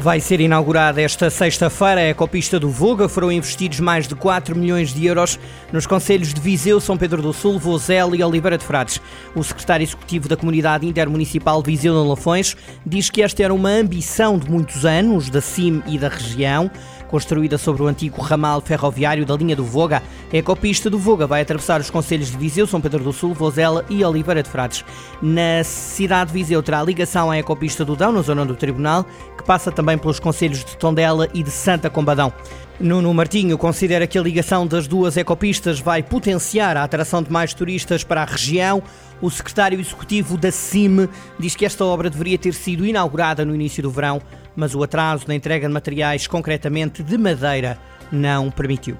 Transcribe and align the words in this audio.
Vai 0.00 0.20
ser 0.20 0.40
inaugurada 0.40 1.02
esta 1.02 1.28
sexta-feira 1.28 2.00
a 2.00 2.08
ecopista 2.10 2.58
do 2.60 2.70
Voga. 2.70 3.08
Foram 3.08 3.32
investidos 3.32 3.80
mais 3.80 4.06
de 4.06 4.14
4 4.14 4.56
milhões 4.56 4.94
de 4.94 5.04
euros 5.04 5.40
nos 5.72 5.88
conselhos 5.88 6.32
de 6.32 6.40
Viseu, 6.40 6.80
São 6.80 6.96
Pedro 6.96 7.20
do 7.20 7.32
Sul, 7.32 7.58
Vozela 7.58 8.16
e 8.16 8.22
Oliveira 8.22 8.56
de 8.56 8.64
Frades. 8.64 9.00
O 9.34 9.42
secretário 9.42 9.82
executivo 9.82 10.28
da 10.28 10.36
Comunidade 10.36 10.86
Intermunicipal 10.86 11.60
de 11.62 11.72
Viseu 11.72 12.00
de 12.00 12.08
Lafões 12.08 12.56
diz 12.86 13.10
que 13.10 13.22
esta 13.22 13.42
era 13.42 13.52
uma 13.52 13.70
ambição 13.70 14.38
de 14.38 14.48
muitos 14.48 14.86
anos 14.86 15.28
da 15.30 15.40
CIM 15.40 15.82
e 15.86 15.98
da 15.98 16.08
região. 16.08 16.70
Construída 17.08 17.56
sobre 17.56 17.82
o 17.82 17.86
antigo 17.86 18.20
ramal 18.20 18.60
ferroviário 18.60 19.24
da 19.24 19.34
linha 19.34 19.56
do 19.56 19.64
Voga, 19.64 20.02
a 20.30 20.36
ecopista 20.36 20.90
do 20.90 20.98
Voga 20.98 21.26
vai 21.26 21.40
atravessar 21.40 21.80
os 21.80 21.88
conselhos 21.88 22.30
de 22.30 22.36
Viseu, 22.36 22.66
São 22.66 22.82
Pedro 22.82 23.02
do 23.02 23.14
Sul, 23.14 23.32
Vozela 23.32 23.82
e 23.88 24.04
Oliveira 24.04 24.42
de 24.42 24.50
Frades. 24.50 24.84
Na 25.22 25.64
cidade 25.64 26.30
de 26.30 26.38
Viseu 26.38 26.62
terá 26.62 26.82
ligação 26.82 27.30
à 27.30 27.38
ecopista 27.38 27.82
do 27.82 27.96
Dão, 27.96 28.12
na 28.12 28.20
zona 28.20 28.44
do 28.44 28.54
Tribunal, 28.54 29.06
que 29.38 29.42
passa 29.42 29.72
também 29.72 29.87
pelos 29.96 30.18
conselhos 30.20 30.64
de 30.64 30.76
Tondela 30.76 31.28
e 31.32 31.42
de 31.42 31.50
Santa 31.50 31.88
Combadão. 31.88 32.32
Nuno 32.80 33.12
Martinho 33.12 33.58
considera 33.58 34.06
que 34.06 34.16
a 34.18 34.22
ligação 34.22 34.66
das 34.66 34.86
duas 34.86 35.16
ecopistas 35.16 35.80
vai 35.80 36.00
potenciar 36.02 36.76
a 36.76 36.84
atração 36.84 37.22
de 37.22 37.30
mais 37.30 37.52
turistas 37.52 38.04
para 38.04 38.22
a 38.22 38.24
região. 38.24 38.82
O 39.20 39.28
secretário 39.30 39.80
executivo 39.80 40.36
da 40.36 40.52
CIM 40.52 41.08
diz 41.40 41.56
que 41.56 41.66
esta 41.66 41.84
obra 41.84 42.08
deveria 42.08 42.38
ter 42.38 42.54
sido 42.54 42.86
inaugurada 42.86 43.44
no 43.44 43.54
início 43.54 43.82
do 43.82 43.90
verão, 43.90 44.22
mas 44.54 44.74
o 44.76 44.82
atraso 44.82 45.24
na 45.26 45.34
entrega 45.34 45.66
de 45.66 45.74
materiais, 45.74 46.28
concretamente 46.28 47.02
de 47.02 47.18
madeira, 47.18 47.78
não 48.12 48.48
permitiu. 48.48 48.96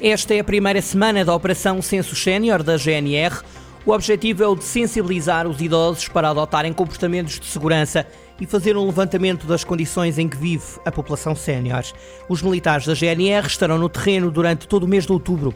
Esta 0.00 0.34
é 0.34 0.40
a 0.40 0.44
primeira 0.44 0.82
semana 0.82 1.24
da 1.24 1.34
Operação 1.34 1.80
Censo 1.80 2.14
Sénior 2.16 2.62
da 2.62 2.76
GNR. 2.76 3.40
O 3.86 3.92
objetivo 3.92 4.42
é 4.42 4.48
o 4.48 4.56
de 4.56 4.64
sensibilizar 4.64 5.46
os 5.46 5.60
idosos 5.60 6.08
para 6.08 6.30
adotarem 6.30 6.72
comportamentos 6.72 7.38
de 7.38 7.46
segurança 7.46 8.04
e 8.40 8.44
fazer 8.44 8.76
um 8.76 8.84
levantamento 8.84 9.46
das 9.46 9.62
condições 9.62 10.18
em 10.18 10.28
que 10.28 10.36
vive 10.36 10.64
a 10.84 10.90
população 10.90 11.36
sénior. 11.36 11.84
Os 12.28 12.42
militares 12.42 12.84
da 12.84 12.94
GNR 12.94 13.46
estarão 13.46 13.78
no 13.78 13.88
terreno 13.88 14.28
durante 14.28 14.66
todo 14.66 14.82
o 14.82 14.88
mês 14.88 15.06
de 15.06 15.12
outubro. 15.12 15.54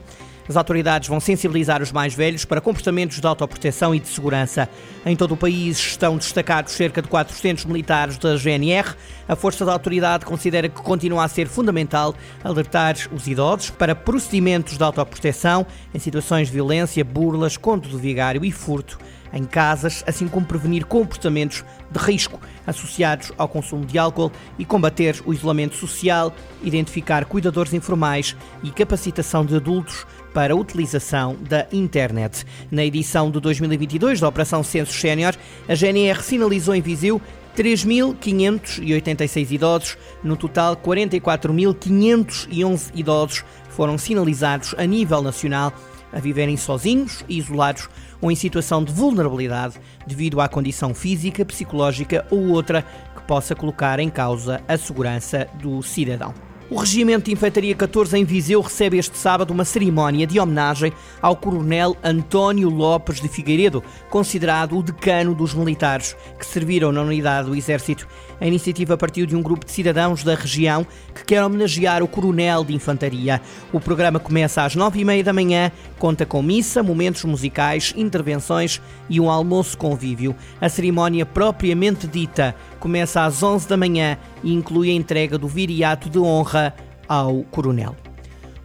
As 0.50 0.56
autoridades 0.56 1.08
vão 1.08 1.20
sensibilizar 1.20 1.80
os 1.80 1.92
mais 1.92 2.12
velhos 2.12 2.44
para 2.44 2.60
comportamentos 2.60 3.20
de 3.20 3.26
autoproteção 3.28 3.94
e 3.94 4.00
de 4.00 4.08
segurança. 4.08 4.68
Em 5.06 5.14
todo 5.14 5.34
o 5.34 5.36
país 5.36 5.78
estão 5.78 6.16
destacados 6.16 6.72
cerca 6.72 7.00
de 7.00 7.06
400 7.06 7.66
militares 7.66 8.18
da 8.18 8.36
GNR. 8.36 8.96
A 9.28 9.36
força 9.36 9.64
da 9.64 9.72
autoridade 9.72 10.26
considera 10.26 10.68
que 10.68 10.82
continua 10.82 11.22
a 11.22 11.28
ser 11.28 11.46
fundamental 11.46 12.16
alertar 12.42 12.96
os 13.12 13.28
idosos 13.28 13.70
para 13.70 13.94
procedimentos 13.94 14.76
de 14.76 14.82
autoproteção 14.82 15.64
em 15.94 16.00
situações 16.00 16.48
de 16.48 16.54
violência, 16.54 17.04
burlas, 17.04 17.56
conto 17.56 17.88
do 17.88 17.96
vigário 17.96 18.44
e 18.44 18.50
furto 18.50 18.98
em 19.32 19.44
casas, 19.44 20.04
assim 20.06 20.28
como 20.28 20.46
prevenir 20.46 20.86
comportamentos 20.86 21.64
de 21.90 21.98
risco 21.98 22.40
associados 22.66 23.32
ao 23.36 23.48
consumo 23.48 23.84
de 23.84 23.98
álcool 23.98 24.30
e 24.58 24.64
combater 24.64 25.20
o 25.24 25.32
isolamento 25.32 25.74
social, 25.74 26.32
identificar 26.62 27.24
cuidadores 27.24 27.74
informais 27.74 28.36
e 28.62 28.70
capacitação 28.70 29.44
de 29.44 29.56
adultos 29.56 30.06
para 30.32 30.54
a 30.54 30.56
utilização 30.56 31.36
da 31.40 31.66
internet. 31.72 32.46
Na 32.70 32.84
edição 32.84 33.28
de 33.30 33.40
2022 33.40 34.20
da 34.20 34.28
Operação 34.28 34.62
Censo 34.62 34.92
Sénior, 34.92 35.34
a 35.68 35.74
GNR 35.74 36.22
sinalizou 36.22 36.72
em 36.74 36.80
Viseu 36.80 37.20
3.586 37.56 39.50
idosos, 39.50 39.98
no 40.22 40.36
total 40.36 40.76
44.511 40.76 42.92
idosos 42.94 43.42
foram 43.70 43.98
sinalizados 43.98 44.72
a 44.78 44.84
nível 44.84 45.20
nacional 45.22 45.72
a 46.12 46.18
viverem 46.18 46.56
sozinhos 46.56 47.24
e 47.28 47.38
isolados 47.38 47.88
ou 48.20 48.30
em 48.30 48.34
situação 48.34 48.82
de 48.82 48.92
vulnerabilidade 48.92 49.80
devido 50.06 50.40
à 50.40 50.48
condição 50.48 50.94
física, 50.94 51.44
psicológica 51.44 52.26
ou 52.30 52.48
outra 52.48 52.84
que 53.14 53.22
possa 53.22 53.54
colocar 53.54 53.98
em 54.00 54.10
causa 54.10 54.60
a 54.68 54.76
segurança 54.76 55.48
do 55.60 55.82
cidadão. 55.82 56.49
O 56.70 56.76
Regimento 56.76 57.24
de 57.24 57.32
Infantaria 57.32 57.74
14 57.74 58.16
em 58.16 58.24
Viseu 58.24 58.60
recebe 58.60 58.96
este 58.96 59.18
sábado 59.18 59.50
uma 59.50 59.64
cerimónia 59.64 60.24
de 60.24 60.38
homenagem 60.38 60.92
ao 61.20 61.34
Coronel 61.34 61.96
António 62.00 62.70
Lopes 62.70 63.20
de 63.20 63.28
Figueiredo, 63.28 63.82
considerado 64.08 64.78
o 64.78 64.82
decano 64.82 65.34
dos 65.34 65.52
militares 65.52 66.16
que 66.38 66.46
serviram 66.46 66.92
na 66.92 67.02
unidade 67.02 67.48
do 67.48 67.56
Exército. 67.56 68.06
A 68.40 68.46
iniciativa 68.46 68.96
partiu 68.96 69.26
de 69.26 69.34
um 69.34 69.42
grupo 69.42 69.66
de 69.66 69.72
cidadãos 69.72 70.22
da 70.22 70.36
região 70.36 70.86
que 71.12 71.24
quer 71.24 71.44
homenagear 71.44 72.04
o 72.04 72.08
Coronel 72.08 72.64
de 72.64 72.72
Infantaria. 72.72 73.42
O 73.72 73.80
programa 73.80 74.20
começa 74.20 74.62
às 74.62 74.76
nove 74.76 75.00
e 75.00 75.04
meia 75.04 75.24
da 75.24 75.32
manhã, 75.32 75.72
conta 75.98 76.24
com 76.24 76.40
missa, 76.40 76.84
momentos 76.84 77.24
musicais, 77.24 77.92
intervenções 77.96 78.80
e 79.08 79.18
um 79.18 79.28
almoço 79.28 79.76
convívio. 79.76 80.36
A 80.60 80.68
cerimónia 80.68 81.26
propriamente 81.26 82.06
dita 82.06 82.54
começa 82.78 83.24
às 83.24 83.42
onze 83.42 83.68
da 83.68 83.76
manhã 83.76 84.16
e 84.42 84.52
inclui 84.52 84.90
a 84.90 84.94
entrega 84.94 85.38
do 85.38 85.48
viriato 85.48 86.08
de 86.08 86.18
honra 86.18 86.74
ao 87.08 87.42
coronel. 87.44 87.96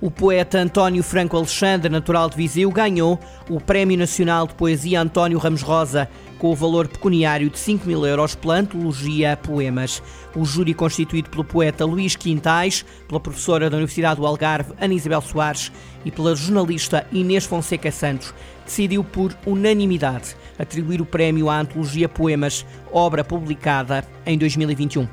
O 0.01 0.11
poeta 0.11 0.59
António 0.59 1.01
Franco 1.01 1.37
Alexandre, 1.37 1.89
natural 1.89 2.29
de 2.29 2.35
Viseu, 2.35 2.69
ganhou 2.69 3.17
o 3.49 3.61
Prémio 3.61 3.97
Nacional 3.97 4.45
de 4.45 4.53
Poesia 4.53 5.01
António 5.01 5.39
Ramos 5.39 5.61
Rosa, 5.61 6.09
com 6.37 6.51
o 6.51 6.55
valor 6.55 6.87
pecuniário 6.87 7.49
de 7.49 7.57
5 7.57 7.87
mil 7.87 8.05
euros 8.05 8.35
pela 8.35 8.55
antologia 8.55 9.37
Poemas. 9.37 10.03
O 10.35 10.43
júri, 10.43 10.73
constituído 10.73 11.29
pelo 11.29 11.45
poeta 11.45 11.85
Luís 11.85 12.15
Quintais, 12.15 12.85
pela 13.07 13.21
professora 13.21 13.69
da 13.69 13.77
Universidade 13.77 14.19
do 14.19 14.27
Algarve, 14.27 14.73
Ana 14.79 14.93
Isabel 14.93 15.21
Soares, 15.21 15.71
e 16.03 16.11
pela 16.11 16.35
jornalista 16.35 17.07
Inês 17.11 17.45
Fonseca 17.45 17.91
Santos, 17.91 18.33
decidiu 18.65 19.03
por 19.03 19.35
unanimidade 19.45 20.35
atribuir 20.59 21.01
o 21.01 21.05
prémio 21.05 21.49
à 21.49 21.59
antologia 21.59 22.09
Poemas, 22.09 22.65
obra 22.91 23.23
publicada 23.23 24.05
em 24.25 24.37
2021. 24.37 25.07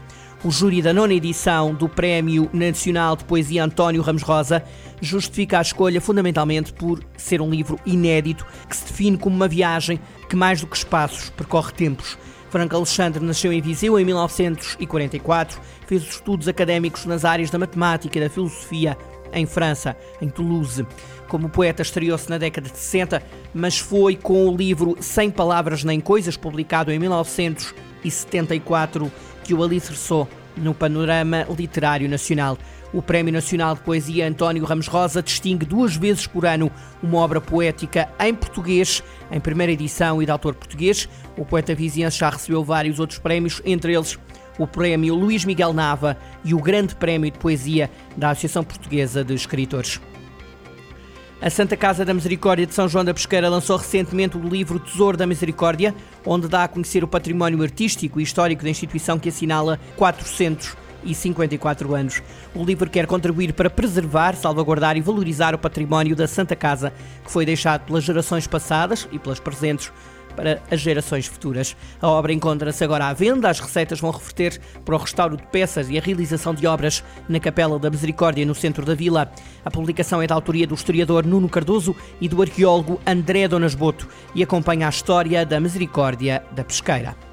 O 0.45 0.51
júri 0.51 0.83
da 0.83 0.93
nona 0.93 1.15
edição 1.15 1.73
do 1.73 1.89
Prémio 1.89 2.51
Nacional 2.53 3.15
de 3.15 3.23
Poesia 3.23 3.63
António 3.63 4.03
Ramos 4.03 4.23
Rosa 4.23 4.65
justifica 5.01 5.61
a 5.61 5.63
escolha 5.63 6.01
fundamentalmente 6.01 6.73
por 6.73 7.01
ser 7.17 7.41
um 7.41 7.49
livro 7.49 7.79
inédito 7.87 8.45
que 8.69 8.77
se 8.77 8.85
define 8.85 9.17
como 9.17 9.37
uma 9.37 9.47
viagem 9.47 10.01
que, 10.29 10.35
mais 10.35 10.61
do 10.61 10.67
que 10.67 10.77
espaços, 10.77 11.31
percorre 11.31 11.71
tempos. 11.71 12.19
Franco 12.51 12.75
Alexandre 12.75 13.25
nasceu 13.25 13.53
em 13.53 13.61
Viseu 13.61 13.97
em 14.01 14.05
1944, 14.05 15.61
fez 15.87 16.03
estudos 16.03 16.49
académicos 16.49 17.05
nas 17.05 17.25
áreas 17.25 17.49
da 17.49 17.61
matemática 17.61 18.19
e 18.19 18.23
da 18.23 18.29
filosofia 18.29 18.99
em 19.33 19.47
França, 19.47 19.97
em 20.21 20.29
Toulouse. 20.29 20.85
Como 21.29 21.49
poeta, 21.49 21.83
estreou-se 21.83 22.29
na 22.29 22.37
década 22.37 22.69
de 22.69 22.77
60, 22.77 23.23
mas 23.55 23.79
foi 23.79 24.17
com 24.17 24.49
o 24.49 24.57
livro 24.57 24.97
Sem 25.01 25.31
Palavras 25.31 25.85
Nem 25.85 26.01
Coisas, 26.01 26.37
publicado 26.37 26.91
em 26.91 26.99
1974, 26.99 29.09
que 29.45 29.55
o 29.55 29.63
alicerçou 29.63 30.29
no 30.57 30.75
panorama 30.75 31.47
literário 31.57 32.09
nacional. 32.09 32.59
O 32.93 33.01
Prémio 33.01 33.33
Nacional 33.33 33.75
de 33.75 33.81
Poesia 33.81 34.29
António 34.29 34.65
Ramos 34.65 34.87
Rosa 34.87 35.23
distingue 35.23 35.65
duas 35.65 35.97
vezes 35.97 36.27
por 36.27 36.45
ano 36.45 36.71
uma 37.03 37.19
obra 37.19 37.41
poética 37.41 38.09
em 38.21 38.35
português, 38.35 39.03
em 39.31 39.41
primeira 39.41 39.73
edição 39.73 40.23
e 40.23 40.27
de 40.27 40.31
autor 40.31 40.55
português. 40.55 41.09
O 41.37 41.45
poeta 41.45 41.75
viziense 41.75 42.19
já 42.19 42.29
recebeu 42.29 42.63
vários 42.63 43.01
outros 43.01 43.19
prémios, 43.19 43.63
entre 43.65 43.95
eles 43.95 44.19
o 44.59 44.67
Prémio 44.67 45.15
Luís 45.15 45.47
Miguel 45.47 45.73
Nava 45.73 46.19
e 46.45 46.53
o 46.53 46.61
Grande 46.61 46.95
Prémio 46.95 47.31
de 47.31 47.39
Poesia 47.39 47.91
da 48.15 48.31
Associação 48.31 48.63
Portuguesa 48.63 49.25
de 49.25 49.33
Escritores. 49.33 49.99
A 51.43 51.51
Santa 51.51 51.77
Casa 51.77 52.05
da 52.05 52.15
Misericórdia 52.15 52.65
de 52.65 52.73
São 52.73 52.89
João 52.89 53.05
da 53.05 53.13
Pesqueira 53.13 53.49
lançou 53.49 53.77
recentemente 53.77 54.37
o 54.37 54.49
livro 54.49 54.79
Tesouro 54.79 55.17
da 55.17 55.27
Misericórdia, 55.27 55.93
onde 56.25 56.47
dá 56.47 56.63
a 56.63 56.69
conhecer 56.69 57.03
o 57.03 57.09
património 57.09 57.61
artístico 57.65 58.21
e 58.21 58.23
histórico 58.23 58.63
da 58.63 58.71
instituição 58.71 59.19
que 59.19 59.29
assinala 59.29 59.81
454 61.03 61.95
anos. 61.95 62.23
O 62.55 62.65
livro 62.65 62.89
quer 62.89 63.07
contribuir 63.07 63.53
para 63.53 63.69
preservar, 63.69 64.35
salvaguardar 64.35 64.97
e 64.97 65.01
valorizar 65.01 65.55
o 65.55 65.59
património 65.59 66.17
da 66.17 66.27
Santa 66.27 66.57
Casa, 66.57 66.93
que 67.25 67.31
foi 67.31 67.45
deixado 67.45 67.87
pelas 67.87 68.05
gerações 68.05 68.47
passadas 68.47 69.09
e 69.13 69.19
pelas 69.19 69.41
presentes 69.41 69.93
para 70.35 70.63
as 70.71 70.81
gerações 70.81 71.27
futuras. 71.27 71.77
A 72.01 72.09
obra 72.09 72.33
encontra-se 72.33 72.83
agora 72.83 73.07
à 73.07 73.13
venda, 73.13 73.49
as 73.49 73.61
receitas 73.61 74.01
vão 74.01 74.11
reverter 74.11 74.59
para 74.85 74.95
o 74.95 74.99
restauro 74.99 75.37
de 75.37 75.43
peças 75.45 75.89
e 75.91 75.99
a 75.99 76.01
realização 76.01 76.55
de 76.55 76.67
obras 76.67 77.05
na 77.29 77.39
Capela 77.39 77.79
da 77.79 77.91
Misericórdia, 77.91 78.47
no 78.47 78.55
centro 78.55 78.85
da 78.85 78.95
vila. 78.95 79.31
A 79.65 79.71
publicação 79.71 80.21
é 80.23 80.27
da 80.27 80.35
autoria 80.35 80.67
do 80.67 80.75
historiador 80.75 81.27
Nuno 81.27 81.49
Cardoso 81.49 81.95
e 82.21 82.29
do 82.29 82.41
arqueólogo 82.41 83.01
André 83.07 83.47
Donas 83.47 83.75
Boto 83.75 84.09
e 84.35 84.43
acompanha 84.43 84.87
a 84.87 84.91
história 84.91 85.45
da 85.45 85.61
Misericórdia 85.61 86.43
da 86.53 86.65
Pesqueira. 86.65 87.32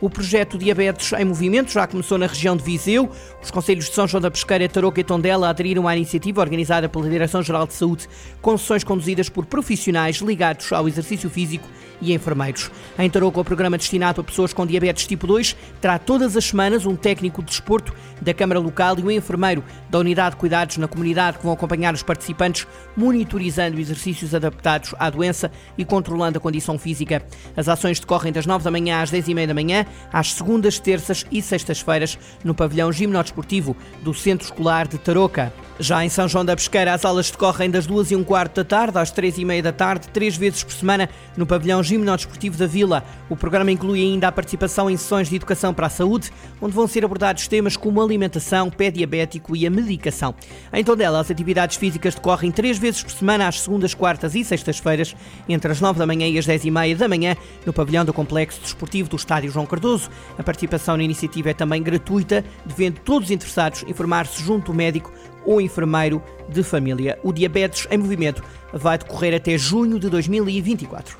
O 0.00 0.10
projeto 0.10 0.58
Diabetes 0.58 1.12
em 1.12 1.24
Movimento 1.24 1.72
já 1.72 1.86
começou 1.86 2.18
na 2.18 2.26
região 2.26 2.56
de 2.56 2.64
Viseu. 2.64 3.08
Os 3.42 3.50
Conselhos 3.50 3.86
de 3.86 3.94
São 3.94 4.08
João 4.08 4.20
da 4.20 4.30
Pesqueira, 4.30 4.68
Tarouca 4.68 5.00
e 5.00 5.04
Tondela 5.04 5.48
aderiram 5.48 5.86
à 5.86 5.96
iniciativa 5.96 6.40
organizada 6.40 6.88
pela 6.88 7.08
Direção-Geral 7.08 7.66
de 7.66 7.74
Saúde, 7.74 8.08
com 8.42 8.58
sessões 8.58 8.82
conduzidas 8.82 9.28
por 9.28 9.46
profissionais 9.46 10.16
ligados 10.16 10.72
ao 10.72 10.88
exercício 10.88 11.30
físico 11.30 11.68
e 12.00 12.12
enfermeiros. 12.12 12.70
Em 12.98 13.08
Tarouca, 13.08 13.40
o 13.40 13.44
programa 13.44 13.78
destinado 13.78 14.20
a 14.20 14.24
pessoas 14.24 14.52
com 14.52 14.66
diabetes 14.66 15.06
tipo 15.06 15.26
2 15.26 15.56
terá 15.80 15.98
todas 15.98 16.36
as 16.36 16.44
semanas 16.44 16.84
um 16.84 16.96
técnico 16.96 17.42
de 17.42 17.50
desporto 17.50 17.92
da 18.20 18.34
Câmara 18.34 18.58
Local 18.58 18.98
e 18.98 19.02
um 19.02 19.10
enfermeiro 19.10 19.62
da 19.88 19.98
Unidade 19.98 20.34
de 20.34 20.40
Cuidados 20.40 20.76
na 20.76 20.88
Comunidade 20.88 21.38
que 21.38 21.44
vão 21.44 21.52
acompanhar 21.52 21.94
os 21.94 22.02
participantes, 22.02 22.66
monitorizando 22.96 23.80
exercícios 23.80 24.34
adaptados 24.34 24.94
à 24.98 25.08
doença 25.08 25.50
e 25.78 25.84
controlando 25.84 26.38
a 26.38 26.40
condição 26.40 26.78
física. 26.78 27.24
As 27.56 27.68
ações 27.68 28.00
decorrem 28.00 28.32
das 28.32 28.44
9 28.44 28.64
da 28.64 28.70
manhã 28.70 29.00
às 29.00 29.10
10 29.10 29.28
e 29.28 29.34
meia 29.34 29.46
da 29.46 29.54
manhã, 29.54 29.83
às 30.12 30.32
segundas, 30.32 30.78
terças 30.78 31.24
e 31.30 31.40
sextas-feiras, 31.42 32.18
no 32.42 32.54
pavilhão 32.54 32.92
gimnodesportivo 32.92 33.76
do 34.02 34.14
Centro 34.14 34.46
Escolar 34.46 34.86
de 34.86 34.98
Tarouca. 34.98 35.52
Já 35.78 36.04
em 36.04 36.08
São 36.08 36.28
João 36.28 36.44
da 36.44 36.54
Pesqueira, 36.54 36.94
as 36.94 37.04
aulas 37.04 37.30
decorrem 37.30 37.68
das 37.68 37.84
duas 37.84 38.10
e 38.12 38.16
um 38.16 38.22
quarto 38.22 38.56
da 38.56 38.64
tarde 38.64 38.96
às 38.96 39.10
três 39.10 39.38
e 39.38 39.44
meia 39.44 39.62
da 39.62 39.72
tarde, 39.72 40.06
três 40.08 40.36
vezes 40.36 40.62
por 40.62 40.72
semana, 40.72 41.08
no 41.36 41.44
pavilhão 41.44 41.82
gimnodesportivo 41.82 42.56
da 42.56 42.66
Vila. 42.66 43.02
O 43.28 43.36
programa 43.36 43.72
inclui 43.72 44.00
ainda 44.00 44.28
a 44.28 44.32
participação 44.32 44.88
em 44.88 44.96
sessões 44.96 45.28
de 45.28 45.34
educação 45.34 45.74
para 45.74 45.88
a 45.88 45.90
saúde, 45.90 46.30
onde 46.62 46.74
vão 46.74 46.86
ser 46.86 47.04
abordados 47.04 47.48
temas 47.48 47.76
como 47.76 48.00
alimentação, 48.00 48.70
pé 48.70 48.88
diabético 48.90 49.56
e 49.56 49.66
a 49.66 49.70
medicação. 49.70 50.32
Em 50.72 50.84
Tondela, 50.84 51.18
as 51.18 51.30
atividades 51.30 51.76
físicas 51.76 52.14
decorrem 52.14 52.52
três 52.52 52.78
vezes 52.78 53.02
por 53.02 53.10
semana, 53.10 53.48
às 53.48 53.60
segundas, 53.60 53.94
quartas 53.94 54.36
e 54.36 54.44
sextas-feiras, 54.44 55.16
entre 55.48 55.72
as 55.72 55.80
nove 55.80 55.98
da 55.98 56.06
manhã 56.06 56.28
e 56.28 56.38
as 56.38 56.46
dez 56.46 56.64
e 56.64 56.70
meia 56.70 56.94
da 56.94 57.08
manhã, 57.08 57.36
no 57.66 57.72
pavilhão 57.72 58.04
do 58.04 58.12
Complexo 58.12 58.60
Desportivo 58.60 59.08
do 59.08 59.16
Estádio 59.16 59.50
João 59.50 59.66
Cardoso. 59.74 60.08
A 60.38 60.42
participação 60.42 60.96
na 60.96 61.02
iniciativa 61.02 61.50
é 61.50 61.54
também 61.54 61.82
gratuita, 61.82 62.44
devendo 62.64 63.00
todos 63.00 63.28
os 63.28 63.30
interessados 63.32 63.84
informar-se 63.88 64.42
junto 64.42 64.70
ao 64.70 64.76
médico 64.76 65.12
ou 65.44 65.60
enfermeiro 65.60 66.22
de 66.48 66.62
família. 66.62 67.18
O 67.22 67.32
Diabetes 67.32 67.86
em 67.90 67.98
Movimento 67.98 68.42
vai 68.72 68.96
decorrer 68.96 69.34
até 69.34 69.58
junho 69.58 69.98
de 69.98 70.08
2024. 70.08 71.18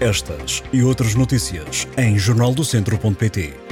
Estas 0.00 0.62
e 0.72 0.82
outras 0.82 1.14
notícias 1.14 1.86
em 1.96 2.18
jornaldocentro.pt. 2.18 3.63